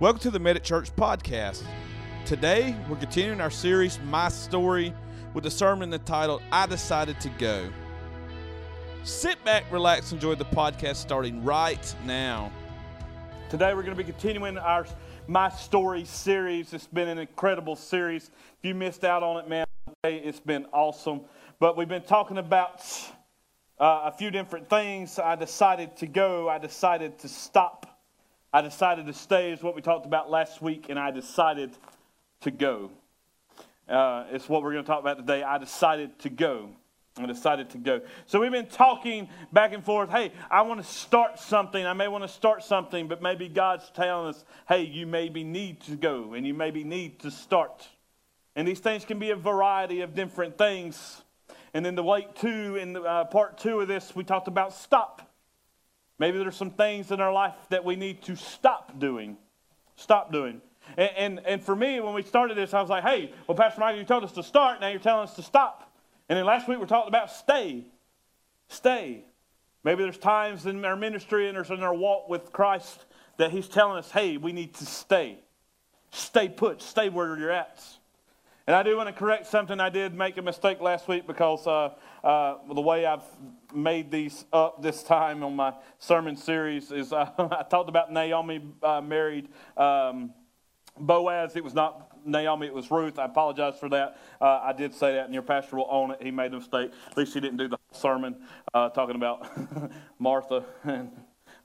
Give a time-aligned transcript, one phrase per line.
[0.00, 1.64] Welcome to the Medic Church podcast.
[2.24, 4.94] Today, we're continuing our series, My Story,
[5.34, 7.68] with a sermon entitled, I Decided to Go.
[9.02, 12.52] Sit back, relax, enjoy the podcast starting right now.
[13.50, 14.86] Today we're going to be continuing our
[15.26, 16.72] My Story series.
[16.72, 18.30] It's been an incredible series.
[18.62, 19.66] If you missed out on it, man,
[20.04, 21.22] it's been awesome.
[21.58, 22.84] But we've been talking about
[23.80, 25.18] uh, a few different things.
[25.18, 26.48] I decided to go.
[26.48, 27.87] I decided to stop.
[28.52, 31.76] I decided to stay, is what we talked about last week, and I decided
[32.40, 32.90] to go.
[33.86, 35.42] Uh, it's what we're going to talk about today.
[35.42, 36.70] I decided to go.
[37.18, 38.00] I decided to go.
[38.26, 40.08] So we've been talking back and forth.
[40.08, 41.84] Hey, I want to start something.
[41.84, 45.80] I may want to start something, but maybe God's telling us, hey, you maybe need
[45.82, 47.86] to go and you maybe need to start.
[48.56, 51.22] And these things can be a variety of different things.
[51.74, 54.72] And then the week two, in the, uh, part two of this, we talked about
[54.72, 55.27] stop.
[56.18, 59.36] Maybe there's some things in our life that we need to stop doing.
[59.96, 60.60] Stop doing.
[60.96, 63.80] And, and, and for me, when we started this, I was like, hey, well, Pastor
[63.80, 64.80] Michael, you told us to start.
[64.80, 65.92] Now you're telling us to stop.
[66.28, 67.84] And then last week we talked about stay.
[68.68, 69.24] Stay.
[69.84, 73.04] Maybe there's times in our ministry and there's in our walk with Christ
[73.36, 75.38] that He's telling us, hey, we need to stay.
[76.10, 76.82] Stay put.
[76.82, 77.82] Stay where you're at.
[78.66, 79.80] And I do want to correct something.
[79.80, 83.24] I did make a mistake last week because uh, uh, the way I've
[83.74, 88.62] made these up this time on my sermon series is uh, I talked about Naomi
[88.82, 90.32] uh, married um,
[90.98, 91.56] Boaz.
[91.56, 93.18] It was not Naomi, it was Ruth.
[93.18, 94.18] I apologize for that.
[94.40, 96.22] Uh, I did say that, and your pastor will own it.
[96.22, 96.92] He made a mistake.
[97.10, 98.36] At least he didn't do the sermon
[98.74, 99.48] uh, talking about
[100.18, 101.10] Martha and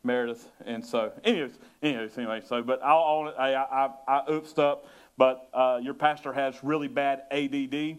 [0.04, 0.50] Meredith.
[0.66, 2.42] And so, anyways, anyways, anyway.
[2.46, 3.36] So, but I'll own it.
[3.38, 4.86] I, I, I oopsed up.
[5.18, 7.98] But uh, your pastor has really bad ADD.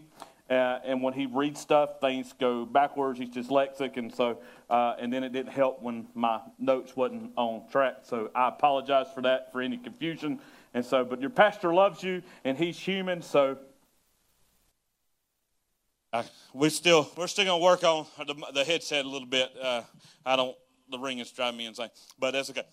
[0.49, 3.17] Uh, and when he reads stuff, things go backwards.
[3.17, 4.37] He's dyslexic, and so
[4.69, 7.97] uh, and then it didn't help when my notes wasn't on track.
[8.03, 10.39] So I apologize for that, for any confusion.
[10.75, 13.57] And so, but your pastor loves you and he's human, so
[16.53, 19.51] we still we're still gonna work on the, the headset a little bit.
[19.61, 19.81] Uh,
[20.25, 20.55] I don't
[20.89, 21.89] the ring is driving me insane,
[22.19, 22.63] but that's okay.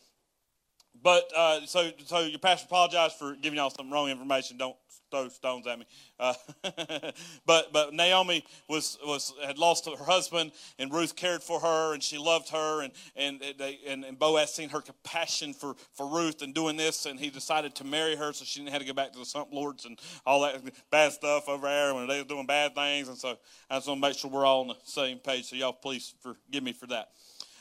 [1.00, 4.56] But uh, so so your pastor apologized for giving y'all some wrong information.
[4.56, 4.76] Don't
[5.12, 5.84] throw stones at me.
[6.18, 6.34] Uh,
[7.46, 12.02] but but Naomi was was had lost her husband, and Ruth cared for her, and
[12.02, 16.42] she loved her, and and they, and, and Boaz seen her compassion for for Ruth
[16.42, 18.94] and doing this, and he decided to marry her, so she didn't have to go
[18.94, 20.60] back to the Sump Lords and all that
[20.90, 23.38] bad stuff over there when they were doing bad things, and so
[23.70, 25.46] I just want to make sure we're all on the same page.
[25.46, 27.08] So y'all please forgive me for that.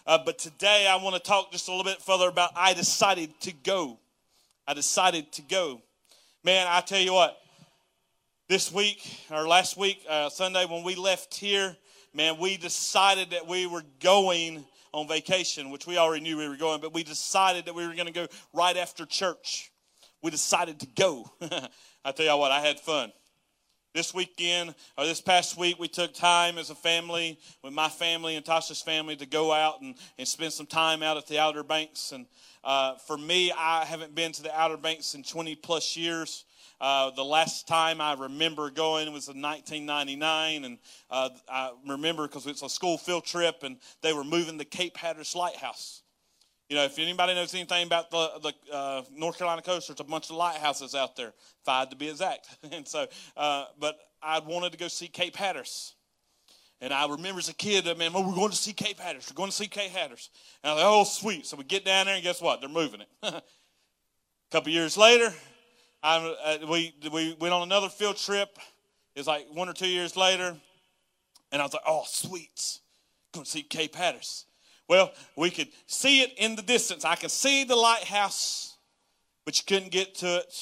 [0.06, 3.40] Uh, but today I want to talk just a little bit further about I decided
[3.42, 4.00] to go.
[4.68, 5.82] I decided to go.
[6.44, 7.38] Man, I tell you what,
[8.48, 11.76] this week or last week, uh, Sunday, when we left here,
[12.14, 16.58] man, we decided that we were going on vacation, which we already knew we were
[16.58, 19.72] going, but we decided that we were going to go right after church.
[20.24, 21.32] We decided to go.
[22.04, 23.12] I tell y'all what, I had fun.
[23.94, 28.38] This weekend, or this past week, we took time as a family, with my family
[28.38, 31.62] and Tasha's family, to go out and, and spend some time out at the Outer
[31.62, 32.14] Banks.
[32.14, 32.26] And
[32.64, 36.46] uh, for me, I haven't been to the Outer Banks in 20 plus years.
[36.80, 40.78] Uh, the last time I remember going was in 1999, and
[41.10, 44.96] uh, I remember because it's a school field trip, and they were moving the Cape
[44.96, 46.01] Hatteras Lighthouse.
[46.72, 50.06] You know, if anybody knows anything about the, the uh, North Carolina coast, there's a
[50.06, 51.34] bunch of lighthouses out there,
[51.66, 52.48] five to be exact.
[52.72, 55.96] and so, uh, but I wanted to go see Cape Hatteras.
[56.80, 59.30] And I remember as a kid, man, oh, we're going to see Cape Hatteras.
[59.30, 60.30] We're going to see Cape Hatteras.
[60.64, 61.46] And I was like, oh, sweet.
[61.46, 62.62] So we get down there, and guess what?
[62.62, 63.08] They're moving it.
[63.22, 63.44] a
[64.50, 65.34] couple years later,
[66.02, 68.58] I, uh, we, we went on another field trip.
[69.14, 70.56] It's like one or two years later.
[71.52, 72.80] And I was like, oh, sweet.
[73.34, 74.46] Going to see Cape Hatteras.
[74.92, 77.06] Well, we could see it in the distance.
[77.06, 78.76] I could see the lighthouse,
[79.46, 80.54] but you couldn't get to it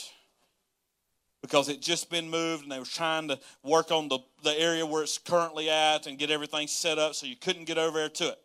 [1.41, 4.85] because it just been moved and they were trying to work on the, the area
[4.85, 8.09] where it's currently at and get everything set up so you couldn't get over there
[8.09, 8.39] to it.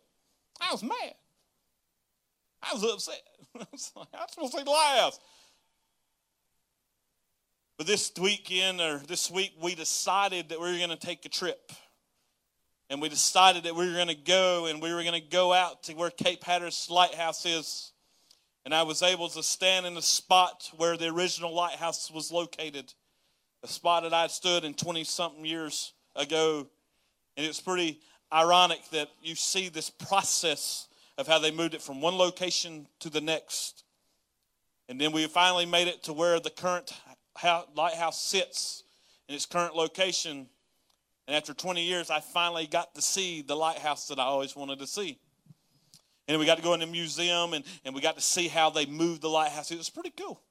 [0.59, 1.13] I was mad.
[2.63, 3.21] I was upset.
[3.55, 5.19] I was like, I'm supposed to see the lighthouse.
[7.77, 11.29] But this weekend or this week, we decided that we were going to take a
[11.29, 11.71] trip.
[12.89, 15.53] And we decided that we were going to go and we were going to go
[15.53, 17.91] out to where Cape Hatteras Lighthouse is.
[18.63, 22.93] And I was able to stand in the spot where the original lighthouse was located,
[23.63, 26.67] a spot that I'd stood in 20 something years ago.
[27.37, 27.99] And it's pretty
[28.33, 33.09] ironic that you see this process of how they moved it from one location to
[33.09, 33.83] the next.
[34.89, 36.91] And then we finally made it to where the current
[37.75, 38.83] lighthouse sits
[39.27, 40.47] in its current location.
[41.27, 44.79] And after 20 years, I finally got to see the lighthouse that I always wanted
[44.79, 45.19] to see.
[46.27, 48.69] And we got to go in the museum and, and we got to see how
[48.69, 49.71] they moved the lighthouse.
[49.71, 50.41] It was pretty cool.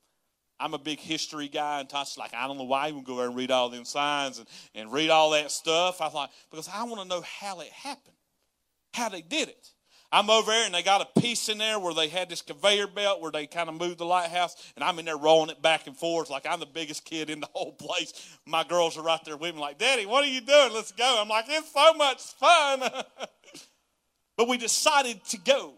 [0.59, 3.17] I'm a big history guy, and Tasha's like, I don't know why you would go
[3.17, 6.00] there and read all them signs and, and read all that stuff.
[6.00, 8.15] I thought, because I want to know how it happened,
[8.93, 9.74] how they did it.
[10.14, 12.87] I'm over there and they got a piece in there where they had this conveyor
[12.87, 15.88] belt where they kind of moved the lighthouse, and I'm in there rolling it back
[15.88, 18.12] and forth like I'm the biggest kid in the whole place.
[18.46, 20.72] My girls are right there with me, like, Daddy, what are you doing?
[20.72, 21.19] Let's go.
[21.20, 22.82] I'm like, it's so much fun.
[24.37, 25.72] but we decided to go.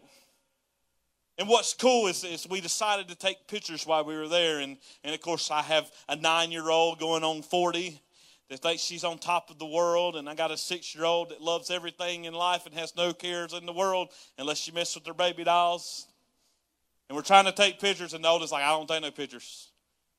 [1.39, 4.61] And what's cool is, is we decided to take pictures while we were there.
[4.61, 8.03] And, and of course, I have a nine year old going on 40
[8.49, 10.17] that thinks she's on top of the world.
[10.17, 13.13] And I got a six year old that loves everything in life and has no
[13.13, 14.09] cares in the world
[14.39, 16.07] unless you mess with their baby dolls.
[17.09, 18.15] And we're trying to take pictures.
[18.15, 19.71] And the oldest like, I don't take no pictures.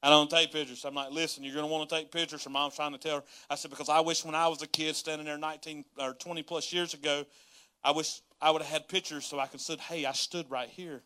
[0.03, 0.85] I don't take pictures.
[0.85, 2.43] I'm like, listen, you're to want to take pictures.
[2.43, 3.23] Her mom's trying to tell her.
[3.49, 6.43] I said, because I wish when I was a kid standing there 19 or 20
[6.43, 7.25] plus years ago,
[7.83, 10.69] I wish I would have had pictures so I could say, hey, I stood right
[10.69, 11.01] here.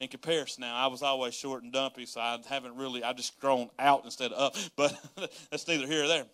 [0.00, 3.04] In comparison, now I was always short and dumpy, so I haven't really.
[3.04, 4.56] I just grown out instead of up.
[4.76, 4.98] But
[5.50, 6.26] that's neither here or there.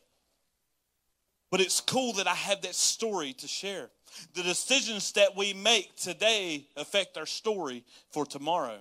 [1.51, 3.91] But it's cool that I have that story to share.
[4.35, 8.79] The decisions that we make today affect our story for tomorrow.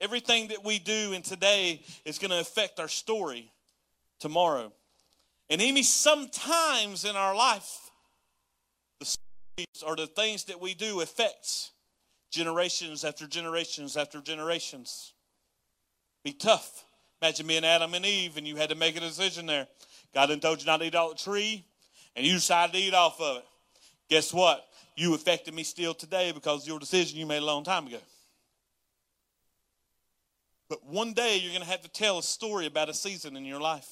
[0.00, 3.52] Everything that we do in today is going to affect our story
[4.18, 4.72] tomorrow.
[5.48, 7.90] And even sometimes in our life,
[9.00, 11.72] the stories or the things that we do affects
[12.32, 15.12] generations after generations after generations.
[16.24, 16.84] Be tough.
[17.20, 19.68] Imagine being Adam and Eve and you had to make a decision there.
[20.12, 21.64] God done told you not to eat off the tree,
[22.16, 23.44] and you decided to eat off of it.
[24.10, 24.66] Guess what?
[24.96, 27.98] You affected me still today because of your decision you made a long time ago.
[30.68, 33.44] But one day you're going to have to tell a story about a season in
[33.44, 33.88] your life.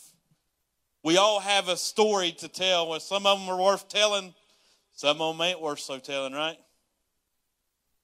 [1.02, 2.88] We all have a story to tell.
[2.88, 4.34] Well, some of them are worth telling,
[4.92, 6.58] some of them ain't worth so telling, right?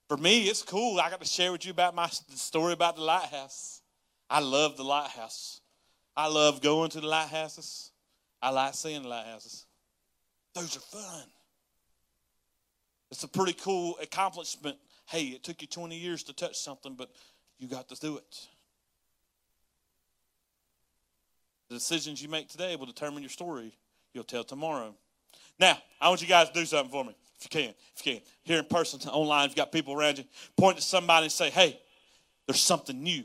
[0.09, 1.01] For me, it's cool.
[1.01, 3.83] I got to share with you about my story about the lighthouse.
[4.31, 5.61] I love the lighthouse.
[6.17, 7.91] I love going to the lighthouses.
[8.41, 9.67] I like seeing the lighthouses.
[10.55, 11.25] Those are fun.
[13.11, 14.77] It's a pretty cool accomplishment.
[15.07, 17.11] Hey, it took you 20 years to touch something, but
[17.59, 18.47] you got to do it.
[21.69, 23.73] The decisions you make today will determine your story
[24.13, 24.95] you'll tell tomorrow.
[25.59, 27.75] Now, I want you guys to do something for me, if you can.
[27.95, 28.23] If you can.
[28.43, 30.25] Here in person, online, if you've got people around you,
[30.57, 31.81] point to somebody and say, hey,
[32.47, 33.25] there's something new.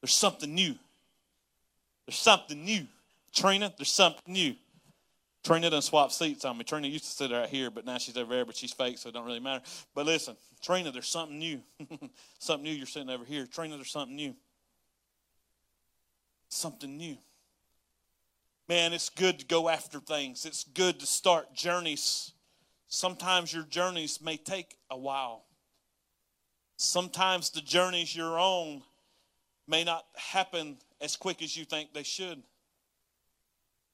[0.00, 0.74] There's something new.
[2.06, 2.86] There's something new.
[3.34, 4.54] Trina, there's something new.
[5.42, 6.64] Trina done swapped seats on me.
[6.64, 9.08] Trina used to sit right here, but now she's over there, but she's fake, so
[9.08, 9.64] it don't really matter.
[9.94, 11.60] But listen, Trina, there's something new.
[12.38, 13.46] something new, you're sitting over here.
[13.46, 14.34] Trina, there's something new.
[16.48, 17.16] Something new
[18.70, 20.46] man, it's good to go after things.
[20.46, 22.32] It's good to start journeys.
[22.90, 25.44] Sometimes your journeys may take a while.
[26.76, 28.82] Sometimes the journeys you're on
[29.68, 32.42] may not happen as quick as you think they should.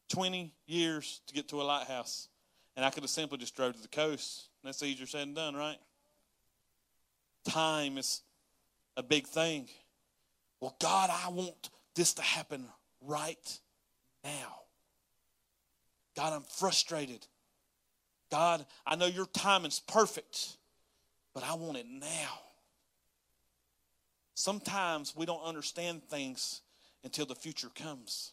[0.09, 2.29] 20 years to get to a lighthouse.
[2.75, 4.49] And I could have simply just drove to the coast.
[4.65, 5.79] That's easier said than done, right?
[7.45, 8.23] Time is
[8.97, 9.69] a big thing.
[10.59, 12.67] Well, God, I want this to happen
[13.03, 13.61] right
[14.25, 14.61] now.
[16.17, 17.27] God, I'm frustrated.
[18.31, 20.57] God, I know your timing's perfect,
[21.35, 22.41] but I want it now.
[24.35, 26.61] Sometimes we don't understand things
[27.05, 28.33] until the future comes.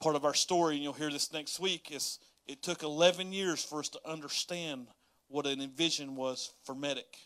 [0.00, 3.62] Part of our story, and you'll hear this next week, is it took 11 years
[3.62, 4.88] for us to understand
[5.28, 7.16] what an envision was for Medic.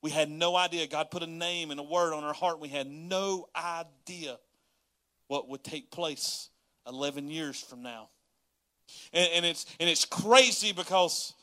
[0.00, 0.86] We had no idea.
[0.86, 2.60] God put a name and a word on our heart.
[2.60, 4.38] We had no idea
[5.26, 6.50] what would take place
[6.86, 8.10] 11 years from now.
[9.12, 11.34] And, and, it's, and it's crazy because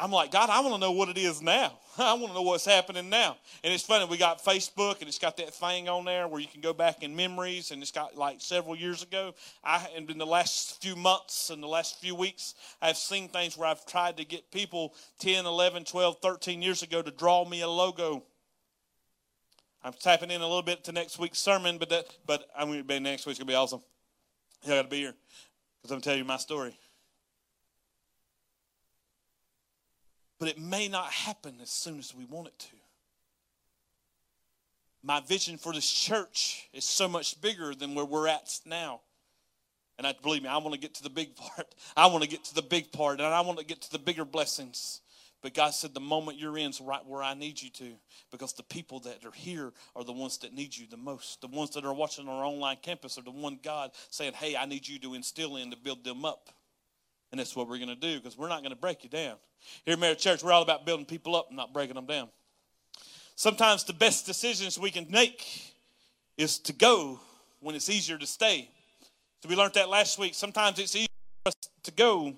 [0.00, 1.78] I'm like, God, I want to know what it is now.
[1.98, 3.36] I want to know what's happening now.
[3.62, 6.46] And it's funny, we got Facebook and it's got that thing on there where you
[6.46, 9.34] can go back in memories and it's got like several years ago.
[9.62, 13.58] I and in the last few months and the last few weeks, I've seen things
[13.58, 17.60] where I've tried to get people 10, 11, 12, 13 years ago to draw me
[17.60, 18.22] a logo.
[19.84, 22.84] I'm tapping in a little bit to next week's sermon, but that but I'm gonna
[22.84, 23.82] be next week's gonna be awesome.
[24.64, 25.14] Y'all got to be here
[25.80, 26.76] because I'm going to tell you my story.
[30.38, 32.76] But it may not happen as soon as we want it to.
[35.02, 39.00] My vision for this church is so much bigger than where we're at now.
[39.98, 41.74] And I believe me, I want to get to the big part.
[41.96, 43.98] I want to get to the big part, and I want to get to the
[43.98, 45.00] bigger blessings.
[45.42, 47.92] But God said, the moment you're in is right where I need you to,
[48.30, 51.40] because the people that are here are the ones that need you the most.
[51.40, 54.66] The ones that are watching our online campus are the one God saying, hey, I
[54.66, 56.50] need you to instill in to build them up.
[57.30, 59.36] And that's what we're going to do, because we're not going to break you down.
[59.84, 62.28] Here at Merit Church, we're all about building people up and not breaking them down.
[63.34, 65.74] Sometimes the best decisions we can make
[66.36, 67.20] is to go
[67.60, 68.68] when it's easier to stay.
[69.42, 70.34] So we learned that last week.
[70.34, 71.06] Sometimes it's easier
[71.44, 71.54] for us
[71.84, 72.34] to go.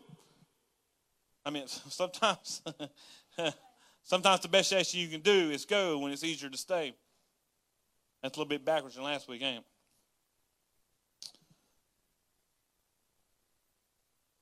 [1.44, 2.62] I mean, sometimes,
[4.02, 6.94] sometimes the best action you can do is go when it's easier to stay.
[8.22, 9.64] That's a little bit backwards than last week, ain't it?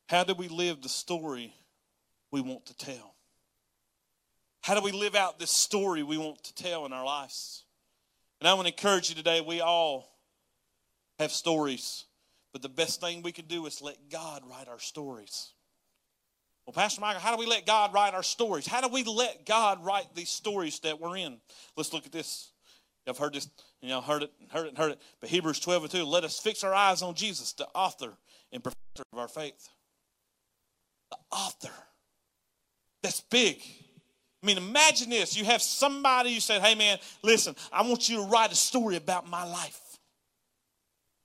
[0.09, 1.55] How do we live the story
[2.31, 3.15] we want to tell?
[4.61, 7.65] How do we live out this story we want to tell in our lives?
[8.41, 10.11] And I want to encourage you today, we all
[11.19, 12.07] have stories,
[12.53, 15.53] but the best thing we can do is let God write our stories.
[16.71, 18.65] Well, Pastor Michael, how do we let God write our stories?
[18.65, 21.39] How do we let God write these stories that we're in?
[21.77, 22.53] Let's look at this.
[23.09, 23.49] I've heard this,
[23.83, 25.01] you know, heard it, heard it, heard it.
[25.21, 28.13] But Hebrews 12 and 2, let us fix our eyes on Jesus, the author
[28.53, 29.69] and perfecter of our faith.
[31.11, 31.75] The author.
[33.03, 33.61] That's big.
[34.41, 35.37] I mean, imagine this.
[35.37, 38.95] You have somebody you said, hey man, listen, I want you to write a story
[38.95, 39.99] about my life.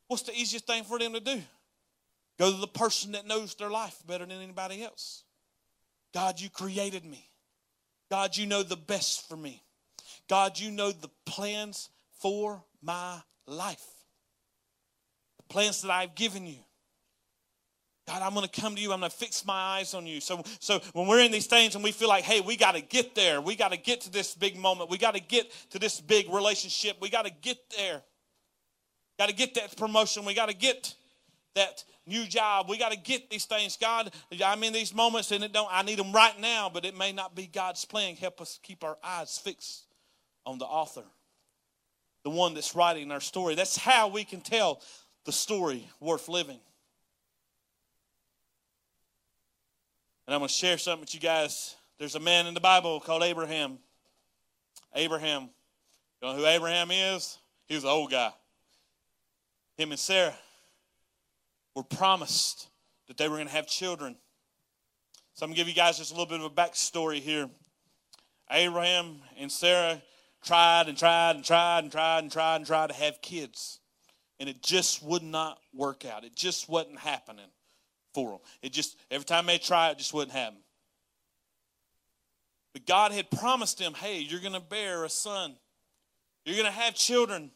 [0.07, 1.39] What's the easiest thing for them to do?
[2.39, 5.21] Go to the person that knows their life better than anybody else.
[6.15, 7.29] God, you created me.
[8.09, 9.61] God, you know the best for me.
[10.29, 11.89] God, you know the plans
[12.21, 13.85] for my life,
[15.37, 16.59] the plans that I've given you.
[18.07, 18.93] God, I'm going to come to you.
[18.93, 20.21] I'm going to fix my eyes on you.
[20.21, 22.81] So, so when we're in these things and we feel like, hey, we got to
[22.81, 23.41] get there.
[23.41, 24.89] We got to get to this big moment.
[24.89, 26.95] We got to get to this big relationship.
[27.01, 28.01] We got to get there.
[29.19, 30.23] Got to get that promotion.
[30.23, 30.93] We got to get
[31.55, 32.67] that new job.
[32.69, 33.77] We got to get these things.
[33.77, 34.11] God,
[34.43, 35.69] I'm in these moments and it don't.
[35.71, 38.15] I need them right now, but it may not be God's plan.
[38.15, 39.85] Help us keep our eyes fixed
[40.45, 41.03] on the author,
[42.23, 43.55] the one that's writing our story.
[43.55, 44.81] That's how we can tell
[45.25, 46.59] the story worth living.
[50.27, 51.75] And I'm going to share something with you guys.
[51.97, 53.77] There's a man in the Bible called Abraham.
[54.93, 55.49] Abraham.
[56.21, 57.37] You know who Abraham is?
[57.67, 58.31] He was an old guy.
[59.77, 60.33] Him and Sarah
[61.75, 62.69] were promised
[63.07, 64.15] that they were going to have children.
[65.33, 67.49] So I'm going to give you guys just a little bit of a backstory here.
[68.49, 70.01] Abraham and Sarah
[70.43, 73.79] tried and tried and tried and tried and tried and tried to have kids.
[74.39, 76.23] And it just would not work out.
[76.23, 77.49] It just wasn't happening
[78.13, 78.39] for them.
[78.61, 80.59] It just, every time they tried, it just wouldn't happen.
[82.73, 85.55] But God had promised them, hey, you're going to bear a son.
[86.45, 87.51] You're going to have children.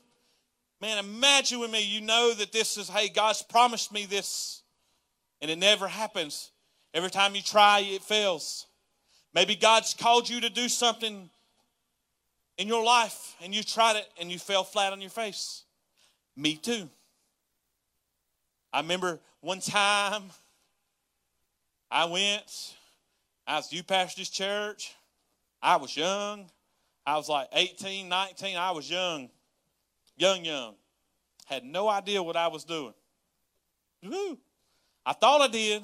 [0.82, 4.64] Man, imagine with me, you know that this is, hey, God's promised me this,
[5.42, 6.52] and it never happens.
[6.94, 8.66] Every time you try, it fails.
[9.34, 11.30] Maybe God's called you to do something
[12.58, 15.64] in your life, and you tried it and you fell flat on your face.
[16.36, 16.90] Me too.
[18.72, 20.24] I remember one time
[21.92, 22.76] I went,
[23.48, 24.94] I was you pastor's church.
[25.62, 26.50] I was young.
[27.06, 28.58] I was like 18, 19.
[28.58, 29.30] I was young,
[30.20, 30.76] young, young.
[31.46, 32.94] Had no idea what I was doing.
[34.04, 34.38] Woo.
[35.06, 35.82] I thought I did.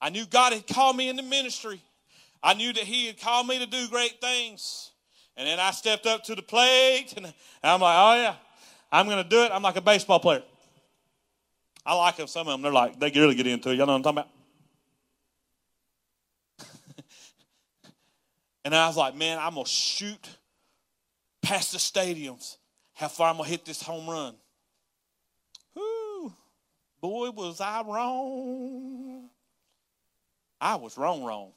[0.00, 1.82] I knew God had called me into ministry.
[2.42, 4.92] I knew that He had called me to do great things.
[5.36, 8.34] And then I stepped up to the plate and I'm like, oh yeah,
[8.90, 9.50] I'm going to do it.
[9.52, 10.42] I'm like a baseball player.
[11.86, 12.26] I like them.
[12.26, 13.76] Some of them, they're like, they really get into it.
[13.76, 14.30] Y'all know what I'm talking about?
[18.64, 20.28] And I was like, man, I'm going to shoot
[21.40, 22.57] past the stadiums.
[22.98, 24.34] How far I'm going to hit this home run.
[25.76, 26.32] Whoo,
[27.00, 29.30] boy, was I wrong.
[30.60, 31.52] I was wrong, wrong.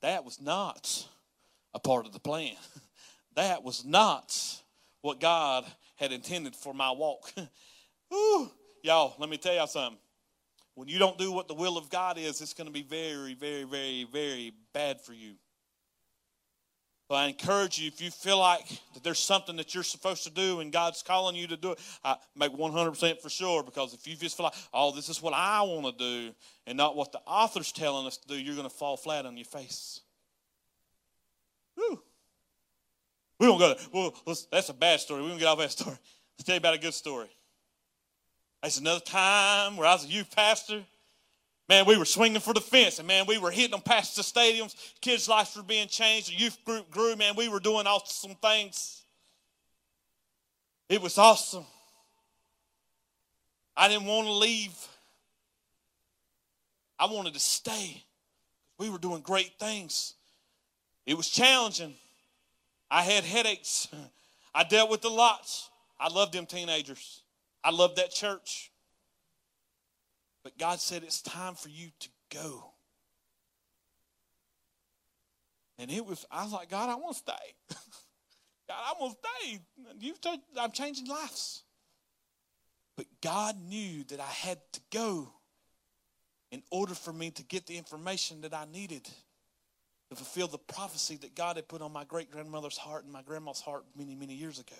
[0.00, 1.06] That was not
[1.74, 2.56] a part of the plan.
[3.36, 4.36] That was not
[5.02, 7.32] what God had intended for my walk.
[8.08, 8.50] Whew.
[8.82, 10.00] Y'all, let me tell y'all something.
[10.74, 13.34] When you don't do what the will of God is, it's going to be very,
[13.34, 15.34] very, very, very bad for you.
[17.10, 20.30] So I encourage you, if you feel like that there's something that you're supposed to
[20.30, 24.06] do and God's calling you to do it, I make 100% for sure because if
[24.06, 26.32] you just feel like, oh, this is what I want to do
[26.68, 29.36] and not what the author's telling us to do, you're going to fall flat on
[29.36, 30.02] your face.
[31.74, 32.00] Whew.
[33.40, 33.86] We don't go there.
[33.92, 34.14] Well,
[34.52, 35.22] that's a bad story.
[35.22, 35.98] We don't get off that story.
[36.38, 37.26] Let's tell you about a good story.
[38.62, 40.84] That's another time where I was a youth pastor
[41.70, 44.22] Man, we were swinging for the fence, and man, we were hitting them past the
[44.22, 44.74] stadiums.
[45.00, 46.28] Kids' lives were being changed.
[46.28, 47.14] The youth group grew.
[47.14, 49.04] Man, we were doing awesome things.
[50.88, 51.64] It was awesome.
[53.76, 54.74] I didn't want to leave.
[56.98, 58.02] I wanted to stay.
[58.76, 60.14] We were doing great things.
[61.06, 61.94] It was challenging.
[62.90, 63.86] I had headaches.
[64.56, 65.70] I dealt with the lots.
[66.00, 67.22] I loved them teenagers.
[67.62, 68.69] I loved that church.
[70.42, 72.64] But God said, It's time for you to go.
[75.78, 77.54] And it was, I was like, God, I want to stay.
[78.68, 79.60] God, I'm going to stay.
[79.98, 81.62] You've told, I'm changing lives.
[82.96, 85.32] But God knew that I had to go
[86.50, 89.04] in order for me to get the information that I needed
[90.10, 93.22] to fulfill the prophecy that God had put on my great grandmother's heart and my
[93.22, 94.76] grandma's heart many, many years ago.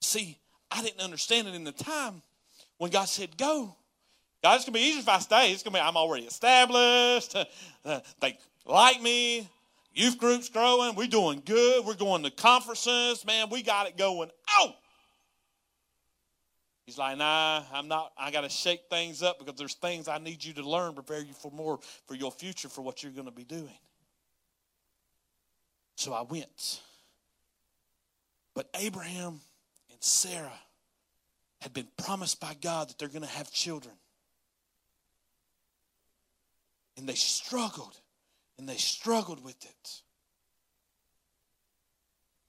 [0.00, 0.38] See,
[0.70, 2.22] I didn't understand it in the time
[2.82, 3.76] when God said, Go.
[4.42, 5.52] God, it's going to be easy if I stay.
[5.52, 7.36] It's going to be, I'm already established.
[8.20, 8.36] they
[8.66, 9.48] like me.
[9.94, 10.96] Youth group's growing.
[10.96, 11.84] We're doing good.
[11.84, 13.24] We're going to conferences.
[13.24, 14.30] Man, we got it going.
[14.50, 14.72] Oh!
[16.84, 18.10] He's like, nah, I'm not.
[18.18, 21.20] I got to shake things up because there's things I need you to learn, prepare
[21.20, 23.78] you for more, for your future, for what you're going to be doing.
[25.94, 26.80] So I went.
[28.56, 29.38] But Abraham
[29.88, 30.58] and Sarah
[31.62, 33.94] had been promised by God that they're going to have children.
[36.96, 37.96] And they struggled,
[38.58, 40.02] and they struggled with it.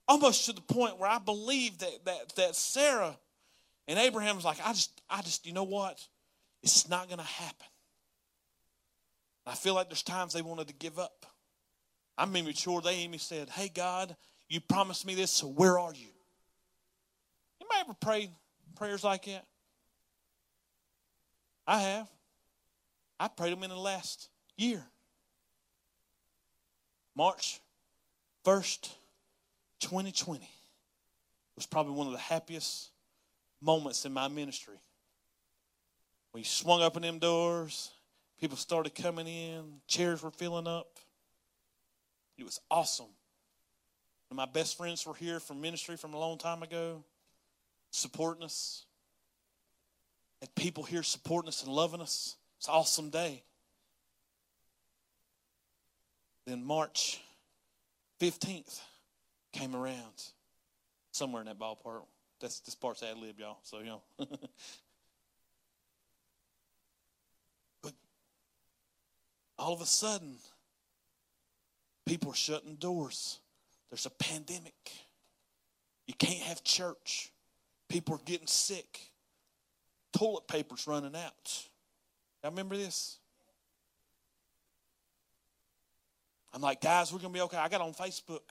[0.08, 3.16] Almost to the point where I believe that, that, that Sarah
[3.88, 6.02] and Abraham was like, I just, I just, you know what?
[6.64, 7.68] It's not going to happen.
[9.46, 11.26] I feel like there's times they wanted to give up.
[12.18, 12.82] I'm immature.
[12.82, 14.16] They even said, Hey, God,
[14.50, 16.10] you promised me this, so where are you?
[17.62, 18.30] Anybody ever prayed
[18.76, 19.46] prayers like that?
[21.66, 22.10] I have.
[23.20, 24.84] I prayed them in the last year.
[27.16, 27.62] March
[28.46, 28.90] 1st,
[29.80, 30.50] 2020
[31.56, 32.90] was probably one of the happiest
[33.62, 34.78] moments in my ministry.
[36.34, 37.92] We swung open them doors,
[38.40, 40.98] people started coming in, chairs were filling up.
[42.38, 43.06] It was awesome.
[44.32, 47.04] My best friends were here from ministry from a long time ago,
[47.94, 48.86] supporting us.
[50.42, 52.36] And people here supporting us and loving us.
[52.58, 53.44] It's an awesome day.
[56.46, 57.22] Then March
[58.20, 58.82] 15th
[59.54, 60.24] came around,
[61.12, 62.02] somewhere in that ballpark.
[62.42, 63.60] That's this part's ad lib, y'all.
[63.64, 64.02] So you know.
[67.82, 67.94] but
[69.58, 70.36] all of a sudden,
[72.06, 73.40] people are shutting doors.
[73.90, 74.92] There's a pandemic.
[76.08, 77.33] You can't have church.
[77.94, 79.12] People are getting sick.
[80.18, 81.68] Toilet paper's running out.
[82.42, 83.20] Y'all remember this?
[86.52, 87.58] I'm like, guys, we're gonna be okay.
[87.58, 88.42] I got on Facebook.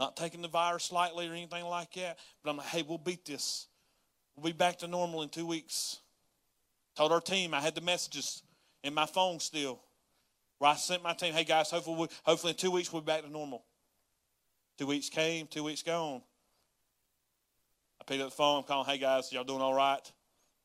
[0.00, 2.18] Not taking the virus lightly or anything like that.
[2.42, 3.68] But I'm like, hey, we'll beat this.
[4.34, 6.00] We'll be back to normal in two weeks.
[6.96, 8.42] Told our team, I had the messages
[8.82, 9.78] in my phone still.
[10.58, 13.06] Where I sent my team, hey guys, hopefully, we, hopefully in two weeks we'll be
[13.06, 13.62] back to normal.
[14.76, 16.22] Two weeks came, two weeks gone.
[18.08, 20.00] I picked up the phone, I'm calling, hey guys, y'all doing all right?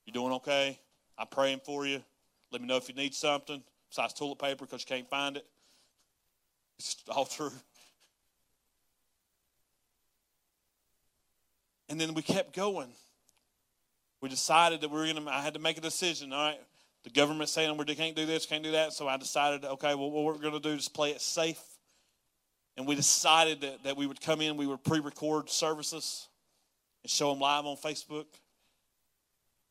[0.06, 0.80] You doing okay?
[1.18, 2.02] I'm praying for you.
[2.54, 5.46] Let me know if you need something besides toilet paper because you can't find it.
[6.80, 7.52] It's all true.
[11.90, 12.94] And then we kept going.
[14.22, 16.32] We decided that we were going to, I had to make a decision.
[16.32, 16.62] All right,
[17.04, 18.94] the government's saying we can't do this, can't do that.
[18.94, 21.62] So I decided, okay, well, what we're going to do is play it safe.
[22.78, 26.30] And we decided that, that we would come in, we would pre record services
[27.04, 28.26] and show them live on Facebook.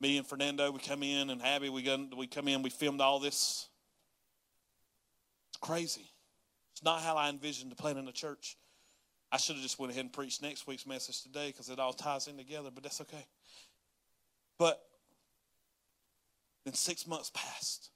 [0.01, 3.01] Me and Fernando, we come in, and Abby, we, got, we come in, we filmed
[3.01, 3.69] all this.
[5.51, 6.11] It's crazy.
[6.73, 8.57] It's not how I envisioned the planning a church.
[9.31, 11.93] I should have just went ahead and preached next week's message today because it all
[11.93, 13.27] ties in together, but that's okay.
[14.59, 14.83] But
[16.65, 17.91] then six months passed.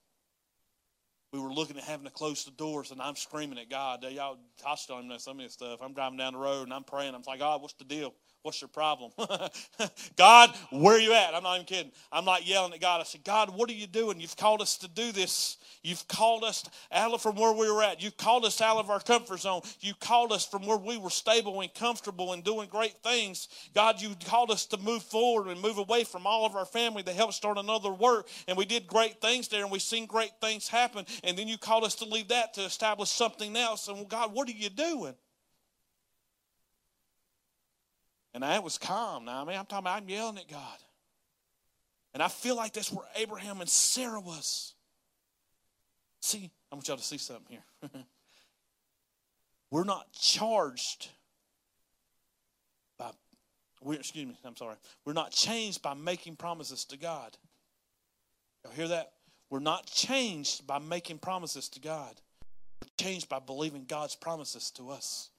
[1.32, 4.04] We were looking at having to close the doors, and I'm screaming at God.
[4.04, 4.38] Y'all,
[4.76, 5.80] still don't know some of this stuff.
[5.82, 7.14] I'm driving down the road and I'm praying.
[7.14, 8.14] I'm like, God, what's the deal?
[8.46, 9.10] What's your problem?
[10.16, 11.34] God, where are you at?
[11.34, 11.90] I'm not even kidding.
[12.12, 13.00] I'm like yelling at God.
[13.00, 14.20] I said, God, what are you doing?
[14.20, 15.56] You've called us to do this.
[15.82, 18.00] You've called us out of from where we were at.
[18.00, 19.62] You've called us out of our comfort zone.
[19.80, 23.48] You called us from where we were stable and comfortable and doing great things.
[23.74, 27.02] God, you called us to move forward and move away from all of our family
[27.02, 28.28] to help start another work.
[28.46, 31.04] And we did great things there and we've seen great things happen.
[31.24, 33.88] And then you called us to leave that to establish something else.
[33.88, 35.16] And God, what are you doing?
[38.36, 39.24] And I was calm.
[39.24, 40.78] Now, I mean, I'm talking about I'm yelling at God.
[42.12, 44.74] And I feel like that's where Abraham and Sarah was.
[46.20, 47.90] See, I want y'all to see something here.
[49.70, 51.08] we're not charged
[52.98, 53.10] by,
[53.80, 54.76] we excuse me, I'm sorry.
[55.06, 57.38] We're not changed by making promises to God.
[58.64, 59.12] Y'all hear that?
[59.48, 62.20] We're not changed by making promises to God.
[62.82, 65.30] We're changed by believing God's promises to us.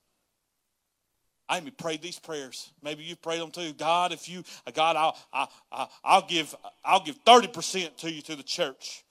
[1.49, 2.71] I even prayed these prayers.
[2.83, 3.73] Maybe you prayed them too.
[3.73, 6.55] God, if you, uh, God, I'll, I, I, I'll give,
[6.85, 9.03] I'll give thirty percent to you to the church.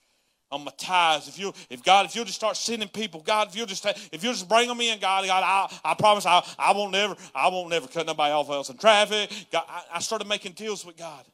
[0.51, 1.27] on my tithes.
[1.27, 4.23] If you, if God, if you'll just start sending people, God, if you'll just, if
[4.23, 7.49] you'll just bring them in, God, God, I, I promise, I, I won't never, I
[7.49, 9.31] won't never cut nobody off else in traffic.
[9.51, 11.25] God, I, I started making deals with God.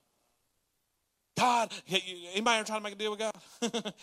[1.38, 3.34] God, anybody ever trying to make a deal with God?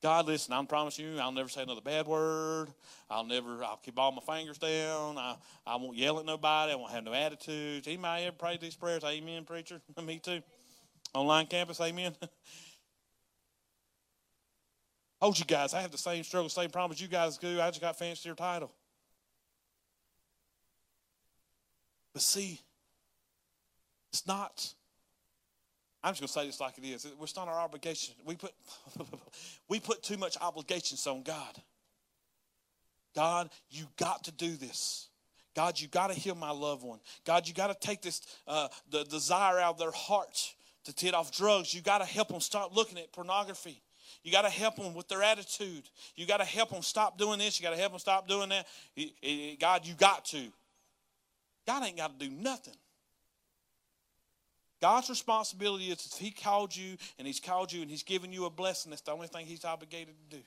[0.00, 2.68] God, listen, I promise you, I'll never say another bad word.
[3.10, 5.18] I'll never, I'll keep all my fingers down.
[5.18, 6.72] I, I won't yell at nobody.
[6.72, 7.88] I won't have no attitudes.
[7.88, 9.02] Anybody ever prayed these prayers?
[9.04, 9.80] Amen, preacher.
[10.04, 10.40] Me too.
[11.14, 12.14] Online campus, amen.
[15.20, 17.60] told you guys, I have the same struggle, same problems you guys do.
[17.60, 18.70] I just got fancier title.
[22.12, 22.60] But see,
[24.12, 24.74] it's not
[26.08, 27.06] I'm just to say this like it is.
[27.20, 28.14] It's not our obligation.
[28.24, 28.52] We put,
[29.68, 31.60] we put too much obligations on God.
[33.14, 35.08] God, you got to do this.
[35.54, 37.00] God, you got to heal my loved one.
[37.26, 41.12] God, you got to take this uh, the desire out of their hearts to get
[41.12, 41.74] off drugs.
[41.74, 43.82] You got to help them stop looking at pornography.
[44.22, 45.90] You got to help them with their attitude.
[46.16, 47.60] You got to help them stop doing this.
[47.60, 48.66] You got to help them stop doing that.
[49.60, 50.40] God, you got to.
[51.66, 52.76] God ain't got to do nothing.
[54.80, 58.44] God's responsibility is if He called you and He's called you and He's given you
[58.44, 60.42] a blessing, that's the only thing He's obligated to do.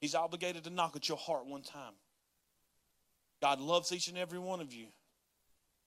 [0.00, 1.94] He's obligated to knock at your heart one time.
[3.42, 4.86] God loves each and every one of you.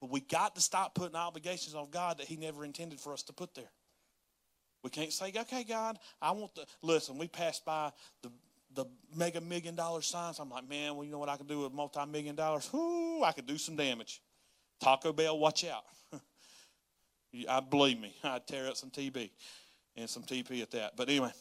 [0.02, 3.23] But we got to stop putting obligations on God that He never intended for us
[3.23, 3.71] to put there.
[4.84, 8.32] We can't say, okay, God, I want to listen, we passed by the
[8.75, 10.39] the mega million dollar signs.
[10.39, 12.69] I'm like, man, well, you know what I can do with multi million dollars?
[12.71, 14.21] Whoo, I could do some damage.
[14.80, 15.84] Taco Bell, watch out.
[17.47, 19.29] I believe me, I'd tear up some TB
[19.95, 20.95] and some TP at that.
[20.95, 21.31] But anyway,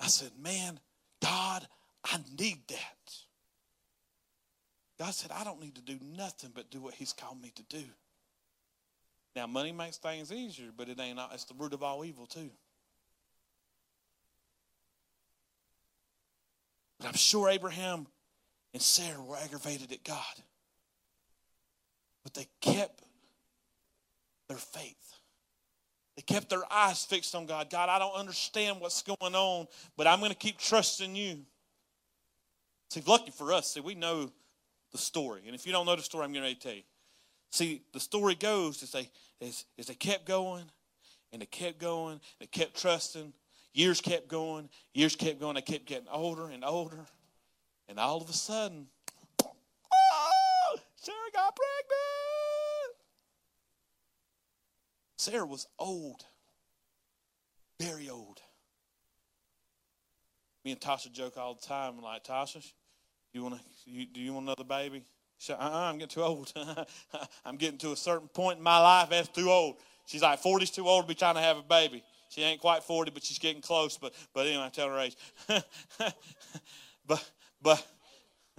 [0.00, 0.78] I said, man,
[1.22, 1.66] God,
[2.04, 3.14] I need that.
[4.98, 7.62] God said, I don't need to do nothing but do what He's called me to
[7.64, 7.84] do.
[9.34, 11.18] Now, money makes things easier, but it ain't.
[11.32, 12.50] It's the root of all evil too.
[17.00, 18.06] But I'm sure Abraham
[18.72, 20.42] and Sarah were aggravated at God.
[22.24, 23.02] But they kept
[24.48, 25.04] their faith.
[26.16, 27.70] They kept their eyes fixed on God.
[27.70, 31.38] God, I don't understand what's going on, but I'm going to keep trusting you.
[32.90, 34.30] See, lucky for us, see, we know
[34.92, 35.42] the story.
[35.46, 36.82] And if you don't know the story, I'm going to tell you.
[37.50, 39.10] See, the story goes is they,
[39.40, 40.64] is, is they kept going
[41.32, 43.32] and they kept going, they kept trusting.
[43.72, 47.06] Years kept going, years kept going, they kept getting older and older.
[47.88, 48.86] And all of a sudden,
[49.44, 52.13] oh, Sarah got pregnant.
[55.24, 56.22] Sarah was old,
[57.80, 58.42] very old.
[60.66, 62.62] Me and Tasha joke all the time, like, Tasha,
[63.32, 65.02] you wanna, you, do you want another baby?
[65.38, 66.52] She uh-uh, I'm getting too old.
[67.46, 69.76] I'm getting to a certain point in my life that's too old.
[70.04, 72.04] She's like, 40's too old to be trying to have a baby.
[72.28, 73.96] She ain't quite 40, but she's getting close.
[73.96, 75.16] But but anyway, I tell her age.
[77.06, 77.30] but
[77.62, 77.86] but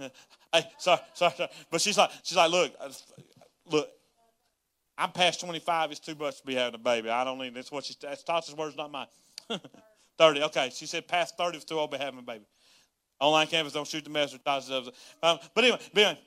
[0.00, 1.50] hey, sorry, sorry, sorry.
[1.70, 2.72] But she's like, she's like, look,
[3.70, 3.88] look,
[4.98, 5.90] I'm past 25.
[5.90, 7.10] It's too much to be having a baby.
[7.10, 7.54] I don't need.
[7.54, 7.94] That's what she.
[8.00, 9.06] That's Tasha's words, not mine.
[10.18, 10.42] 30.
[10.44, 12.44] Okay, she said past 30 is too old to be having a baby.
[13.20, 14.42] Online campus, don't shoot the messenger.
[14.44, 14.88] Tasha
[15.22, 16.18] um, but anyway, anyway,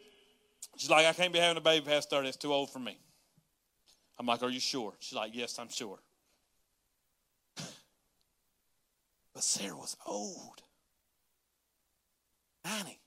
[0.78, 2.28] she's like, I can't be having a baby past 30.
[2.28, 2.98] It's too old for me.
[4.18, 4.94] I'm like, Are you sure?
[5.00, 6.00] She's like, Yes, I'm sure.
[9.34, 10.62] but Sarah was old.
[12.66, 13.00] 90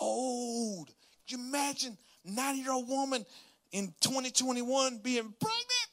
[0.00, 0.88] old.
[0.88, 3.24] Could you imagine 90 year old woman
[3.74, 5.92] in 2021 being pregnant?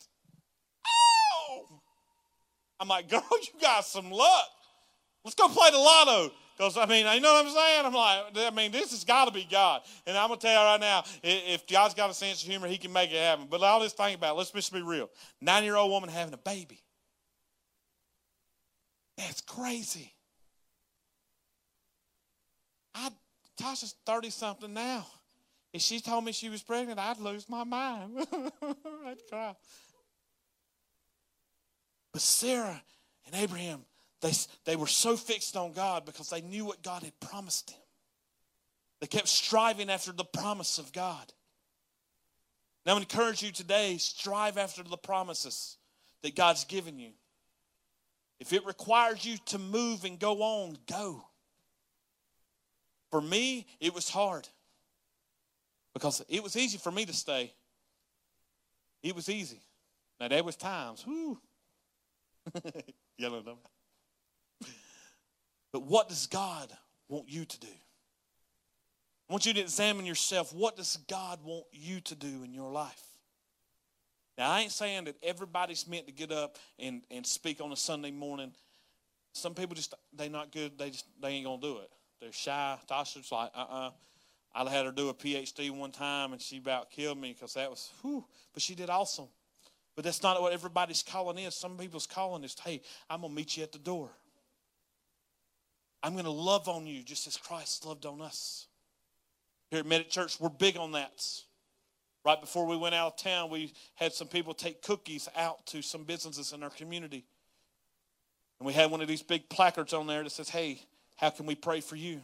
[0.87, 1.81] Oh!
[2.79, 4.45] I'm like, girl, you got some luck.
[5.25, 6.31] Let's go play the lotto.
[6.55, 7.85] Because, I mean, you know what I'm saying?
[7.85, 9.81] I'm like, I mean, this has got to be God.
[10.05, 12.67] And I'm going to tell you right now, if God's got a sense of humor,
[12.67, 13.47] he can make it happen.
[13.49, 15.09] But all this thing about it, let's just be real.
[15.41, 16.83] Nine year old woman having a baby.
[19.17, 20.13] That's crazy.
[22.93, 23.09] I
[23.59, 25.07] Tasha's 30 something now.
[25.73, 28.27] If she told me she was pregnant, I'd lose my mind.
[29.05, 29.55] I'd cry.
[32.11, 32.81] But Sarah
[33.25, 33.85] and Abraham,
[34.21, 34.33] they,
[34.65, 37.77] they were so fixed on God because they knew what God had promised them.
[38.99, 41.31] They kept striving after the promise of God.
[42.85, 45.77] Now, I encourage you today strive after the promises
[46.21, 47.11] that God's given you.
[48.39, 51.23] If it requires you to move and go on, go.
[53.09, 54.47] For me, it was hard
[55.93, 57.53] because it was easy for me to stay.
[59.03, 59.61] It was easy.
[60.19, 61.39] Now, there was times, whoo,
[63.17, 63.69] yellow number.
[65.71, 66.71] But what does God
[67.07, 67.67] want you to do?
[69.29, 70.53] I want you to examine yourself.
[70.53, 73.01] What does God want you to do in your life?
[74.37, 77.75] Now, I ain't saying that everybody's meant to get up and, and speak on a
[77.75, 78.51] Sunday morning.
[79.33, 80.77] Some people just, they not good.
[80.77, 81.89] They just, they ain't going to do it.
[82.19, 82.77] They're shy.
[82.89, 83.91] Tasha's like, uh-uh.
[84.53, 87.69] I had her do a PhD one time, and she about killed me because that
[87.69, 88.25] was, whew.
[88.53, 89.27] But she did awesome.
[89.95, 91.55] But that's not what everybody's calling is.
[91.55, 94.09] Some people's calling is, hey, I'm going to meet you at the door.
[96.03, 98.67] I'm going to love on you just as Christ loved on us.
[99.69, 101.25] Here at Medic Church, we're big on that.
[102.25, 105.81] Right before we went out of town, we had some people take cookies out to
[105.81, 107.25] some businesses in our community.
[108.59, 110.81] And we had one of these big placards on there that says, Hey,
[111.15, 112.21] how can we pray for you?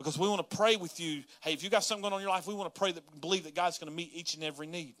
[0.00, 1.22] Because we want to pray with you.
[1.42, 3.20] Hey, if you got something going on in your life, we want to pray that
[3.20, 4.94] believe that God's going to meet each and every need.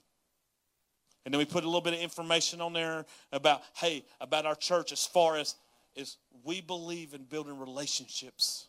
[1.24, 4.54] And then we put a little bit of information on there about, hey, about our
[4.54, 5.54] church as far as
[5.96, 8.66] is we believe in building relationships.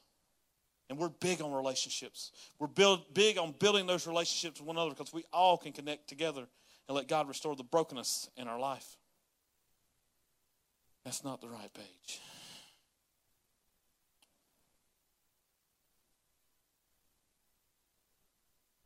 [0.90, 2.32] And we're big on relationships.
[2.60, 6.08] We're build, big on building those relationships with one another because we all can connect
[6.08, 6.48] together
[6.88, 8.96] and let God restore the brokenness in our life.
[11.04, 12.22] That's not the right page.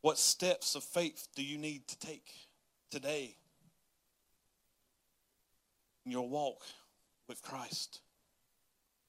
[0.06, 2.30] What steps of faith do you need to take
[2.92, 3.34] today
[6.04, 6.62] in your walk
[7.26, 7.98] with Christ?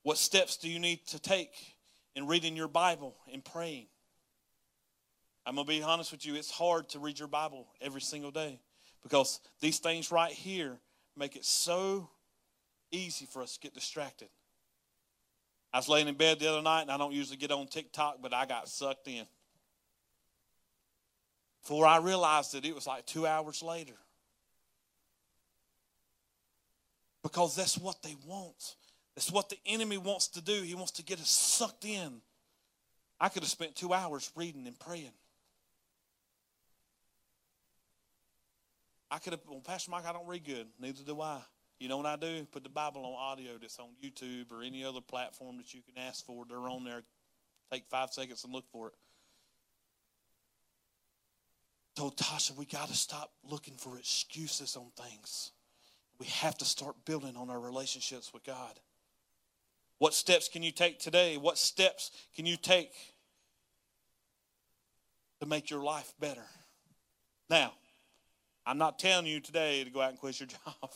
[0.01, 1.51] What steps do you need to take
[2.15, 3.85] in reading your Bible and praying.
[5.45, 8.31] I'm going to be honest with you, it's hard to read your Bible every single
[8.31, 8.59] day
[9.03, 10.79] because these things right here
[11.15, 12.09] make it so
[12.91, 14.29] easy for us to get distracted.
[15.71, 18.17] I was laying in bed the other night, and I don't usually get on TikTok,
[18.19, 19.27] but I got sucked in.
[21.61, 23.95] Before I realized it, it was like two hours later.
[27.23, 28.75] Because that's what they want.
[29.15, 30.61] That's what the enemy wants to do.
[30.61, 32.21] He wants to get us sucked in.
[33.19, 35.11] I could have spent two hours reading and praying.
[39.09, 40.67] I could have, well, Pastor Mike, I don't read good.
[40.79, 41.39] Neither do I.
[41.79, 42.45] You know what I do?
[42.51, 46.01] Put the Bible on audio that's on YouTube or any other platform that you can
[46.01, 46.45] ask for.
[46.47, 47.03] They're on there.
[47.71, 48.93] Take five seconds and look for it.
[51.97, 55.49] Told Tasha, we got to stop looking for excuses on things.
[56.19, 58.79] We have to start building on our relationships with God.
[59.97, 61.37] What steps can you take today?
[61.37, 62.91] What steps can you take
[65.41, 66.45] to make your life better?
[67.49, 67.73] Now,
[68.63, 70.91] I'm not telling you today to go out and quit your job.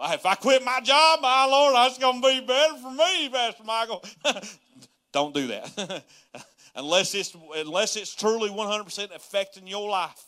[0.00, 3.62] if I quit my job, my Lord, that's going to be better for me, Pastor
[3.62, 4.04] Michael.
[5.12, 6.02] Don't do that.
[6.78, 10.24] unless, it's, unless it's truly 100% affecting your life.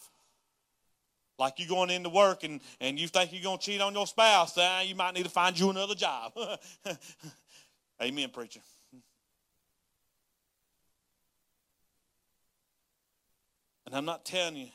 [1.38, 4.06] Like you're going into work and, and you think you're going to cheat on your
[4.06, 6.32] spouse, uh, you might need to find you another job.
[8.02, 8.60] Amen, preacher.
[13.86, 14.68] And I'm not telling you,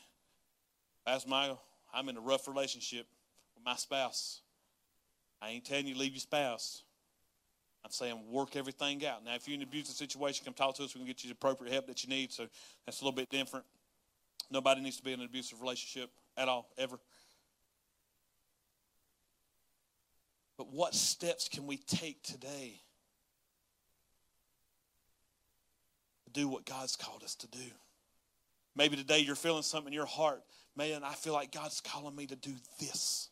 [1.06, 1.60] Pastor Michael,
[1.94, 3.06] I'm in a rough relationship
[3.54, 4.40] with my spouse.
[5.40, 6.82] I ain't telling you leave your spouse.
[7.86, 9.24] I'm saying work everything out.
[9.24, 10.92] Now, if you're in an abusive situation, come talk to us.
[10.94, 12.32] We can get you the appropriate help that you need.
[12.32, 12.48] So
[12.84, 13.64] that's a little bit different.
[14.50, 16.98] Nobody needs to be in an abusive relationship at all, ever.
[20.58, 22.80] But what steps can we take today
[26.36, 27.64] do what God's called us to do.
[28.76, 30.42] Maybe today you're feeling something in your heart.
[30.76, 33.30] Man, I feel like God's calling me to do this.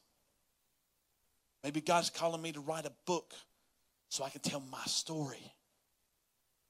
[1.62, 3.34] Maybe God's calling me to write a book
[4.08, 5.52] so I can tell my story.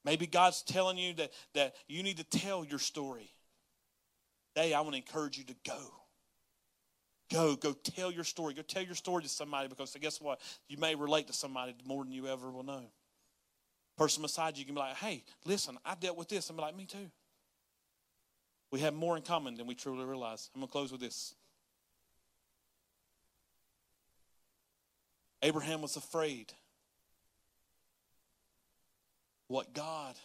[0.03, 3.31] Maybe God's telling you that, that you need to tell your story.
[4.55, 5.79] Today, I want to encourage you to go.
[7.31, 8.53] Go, go tell your story.
[8.53, 10.39] Go tell your story to somebody because guess what?
[10.67, 12.85] You may relate to somebody more than you ever will know
[13.97, 16.49] person beside you can be like, hey, listen, I dealt with this.
[16.49, 17.09] And be like, me too.
[18.71, 20.49] We have more in common than we truly realize.
[20.53, 21.35] I'm going to close with this.
[25.41, 26.51] Abraham was afraid.
[29.47, 30.15] What God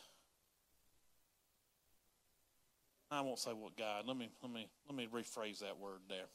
[3.10, 4.04] I won't say what God.
[4.06, 6.26] Let me let me let me rephrase that word there.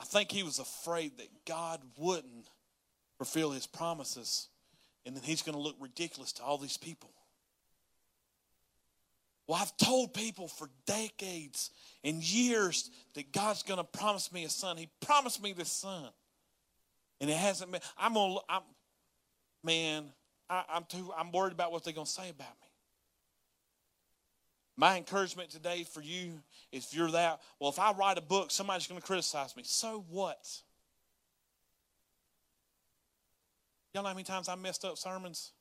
[0.00, 2.48] I think he was afraid that God wouldn't
[3.18, 4.48] fulfill his promises,
[5.04, 7.10] and then he's going to look ridiculous to all these people.
[9.46, 11.70] Well, I've told people for decades
[12.02, 14.76] and years that God's going to promise me a son.
[14.76, 16.08] He promised me this son.
[17.20, 17.80] And it hasn't been.
[17.98, 18.54] I'm going to,
[19.62, 20.06] man,
[20.48, 22.68] I, I'm too, I'm worried about what they're going to say about me.
[24.76, 26.40] My encouragement today for you,
[26.72, 29.62] if you're that, well, if I write a book, somebody's going to criticize me.
[29.64, 30.46] So what?
[33.92, 35.52] Y'all know how many times I messed up sermons?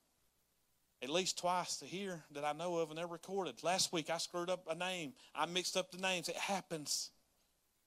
[1.01, 3.63] at least twice to here that I know of, and they're recorded.
[3.63, 5.13] Last week I screwed up a name.
[5.33, 6.29] I mixed up the names.
[6.29, 7.09] It happens.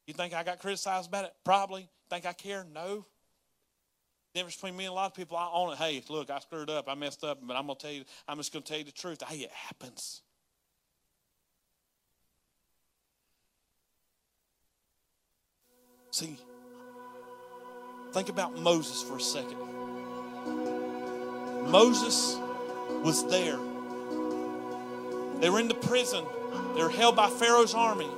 [0.07, 1.35] You think I got criticized about it?
[1.45, 1.89] Probably.
[2.11, 2.67] Think I care?
[2.73, 3.07] No.
[4.35, 5.79] Difference between me and a lot of people, I own it.
[5.79, 6.89] Hey, look, I screwed up.
[6.89, 9.23] I messed up, but I'm gonna tell you, I'm just gonna tell you the truth.
[9.23, 10.23] Hey, it happens.
[16.11, 16.37] See,
[18.13, 19.59] think about Moses for a second.
[21.71, 22.37] Moses
[23.05, 23.59] was there.
[25.41, 26.25] They were in the prison.
[26.75, 28.11] They were held by Pharaoh's army.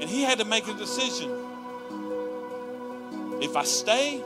[0.00, 1.41] And he had to make a decision.
[3.42, 4.22] If I stay,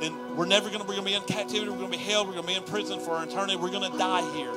[0.00, 1.68] then we're never going to, be in captivity.
[1.68, 2.28] We're going to be held.
[2.28, 3.56] We're going to be in prison for our eternity.
[3.56, 4.52] We're going to die here.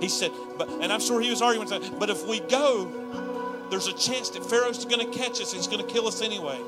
[0.00, 3.92] He said, but, and I'm sure he was arguing, but if we go, there's a
[3.92, 5.52] chance that Pharaoh's going to catch us.
[5.52, 6.58] He's going to kill us anyway.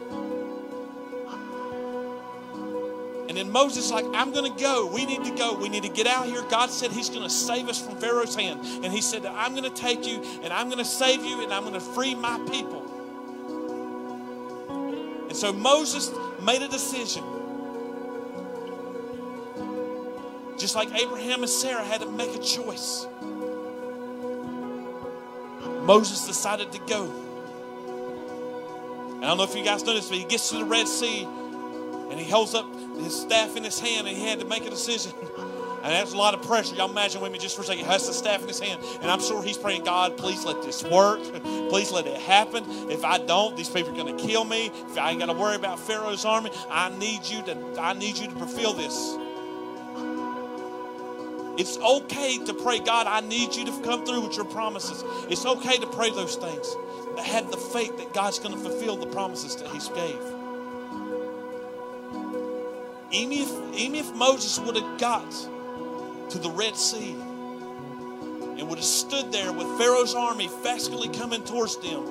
[3.29, 4.87] And then Moses like, I'm going to go.
[4.93, 5.57] We need to go.
[5.57, 6.43] We need to get out here.
[6.51, 8.61] God said He's going to save us from Pharaoh's hand.
[8.85, 11.53] And He said I'm going to take you and I'm going to save you and
[11.53, 12.80] I'm going to free my people.
[15.43, 16.11] And so Moses
[16.43, 17.25] made a decision.
[20.59, 23.07] Just like Abraham and Sarah had to make a choice.
[25.83, 27.05] Moses decided to go.
[29.23, 31.25] I don't know if you guys know this, but he gets to the Red Sea
[31.25, 32.67] and he holds up
[32.99, 35.13] his staff in his hand and he had to make a decision.
[35.83, 36.75] And that's a lot of pressure.
[36.75, 37.87] Y'all imagine with me just for a second.
[37.87, 38.83] Has the staff in his hand.
[39.01, 41.21] And I'm sure he's praying, God, please let this work.
[41.71, 42.65] Please let it happen.
[42.91, 44.73] If I don't, these people are going to kill me.
[44.89, 48.19] If I ain't got to worry about Pharaoh's army, I need you to I need
[48.19, 49.17] you to fulfill this.
[51.61, 55.05] It's okay to pray, God, I need you to come through with your promises.
[55.29, 56.75] It's okay to pray those things.
[57.15, 60.21] But have the faith that God's going to fulfill the promises that He's gave.
[63.13, 65.31] Even if, even if Moses would have got
[66.31, 71.77] to the Red Sea and would have stood there with Pharaoh's army fastly coming towards
[71.79, 72.05] them,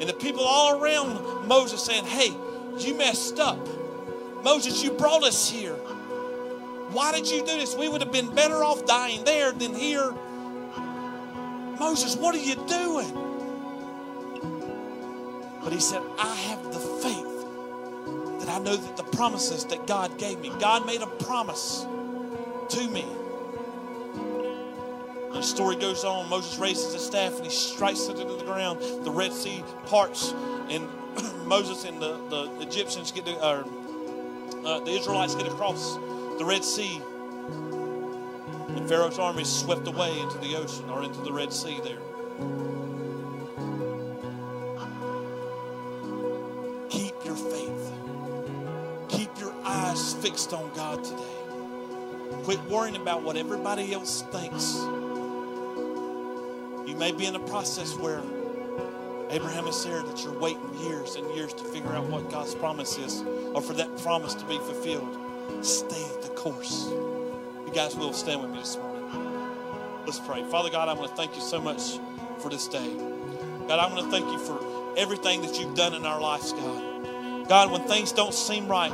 [0.00, 2.34] and the people all around Moses saying, Hey,
[2.78, 3.58] you messed up.
[4.42, 5.74] Moses, you brought us here.
[6.92, 7.74] Why did you do this?
[7.74, 10.12] We would have been better off dying there than here.
[11.78, 13.12] Moses, what are you doing?
[15.62, 20.18] But he said, I have the faith that I know that the promises that God
[20.18, 21.86] gave me, God made a promise
[22.70, 23.06] to me.
[25.26, 26.28] And the story goes on.
[26.28, 28.80] Moses raises his staff and he strikes it into the ground.
[29.04, 30.32] The Red Sea parts,
[30.68, 30.88] and
[31.44, 33.64] Moses and the, the Egyptians get to, or
[34.64, 35.96] uh, the Israelites get across
[36.38, 37.00] the Red Sea.
[38.68, 41.98] And Pharaoh's army is swept away into the ocean or into the Red Sea there.
[46.90, 47.92] Keep your faith.
[49.08, 51.43] Keep your eyes fixed on God today.
[52.44, 54.74] Quit worrying about what everybody else thinks.
[56.86, 58.20] You may be in a process where
[59.30, 62.98] Abraham and Sarah that you're waiting years and years to figure out what God's promise
[62.98, 63.22] is
[63.54, 65.64] or for that promise to be fulfilled.
[65.64, 66.88] Stay the course.
[66.90, 69.10] You guys will stand with me this morning.
[70.04, 70.44] Let's pray.
[70.50, 71.98] Father God, I want to thank you so much
[72.40, 72.94] for this day.
[73.66, 77.48] God, I want to thank you for everything that you've done in our lives, God.
[77.48, 78.92] God, when things don't seem right,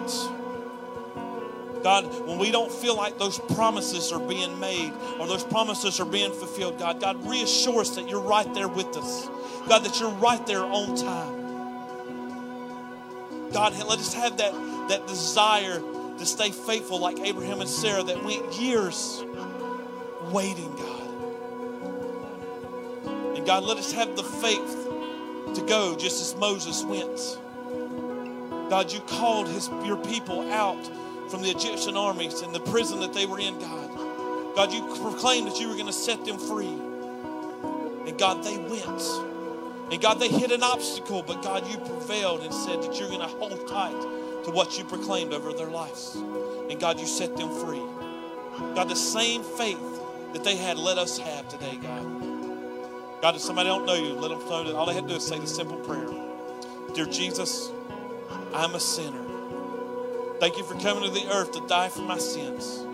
[1.82, 6.04] God, when we don't feel like those promises are being made or those promises are
[6.04, 9.28] being fulfilled, God, God, reassure us that you're right there with us.
[9.68, 11.40] God, that you're right there on time.
[13.52, 14.52] God, let us have that,
[14.88, 15.80] that desire
[16.18, 19.24] to stay faithful like Abraham and Sarah that went years
[20.30, 21.00] waiting, God.
[23.36, 24.86] And God, let us have the faith
[25.54, 27.38] to go just as Moses went.
[28.68, 30.90] God, you called his, your people out
[31.30, 33.90] from the Egyptian armies and the prison that they were in, God.
[34.56, 36.66] God, you proclaimed that you were going to set them free.
[38.06, 39.02] And God, they went.
[39.92, 43.20] And God, they hit an obstacle, but God, you prevailed and said that you're going
[43.20, 44.00] to hold tight
[44.44, 46.16] to what you proclaimed over their lives.
[46.16, 47.82] And God, you set them free.
[48.74, 49.78] God, the same faith
[50.32, 52.20] that they had, let us have today, God.
[53.22, 55.16] God, if somebody don't know you, let them know that all they have to do
[55.16, 56.09] is say the simple prayer
[56.94, 57.70] Dear Jesus,
[58.52, 59.30] I'm a sinner.
[60.41, 62.86] Thank you for coming to the earth to die for my sins.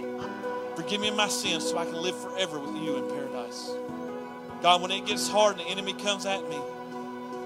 [0.74, 3.70] Forgive me my sins so I can live forever with you in paradise.
[4.62, 6.58] God, when it gets hard and the enemy comes at me,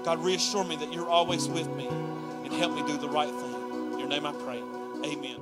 [0.03, 3.93] God, reassure me that you're always with me and help me do the right thing.
[3.93, 4.63] In your name I pray.
[5.05, 5.37] Amen.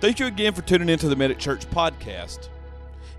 [0.00, 2.50] Thank you again for tuning into the Medic Church podcast.